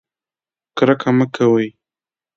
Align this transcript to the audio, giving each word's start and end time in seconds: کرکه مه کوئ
کرکه 0.77 1.09
مه 1.17 1.25
کوئ 1.35 1.67